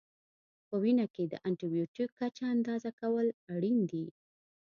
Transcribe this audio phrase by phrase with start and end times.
[0.67, 4.05] په وینه کې د انټي بیوټیک کچه اندازه کول اړین دي.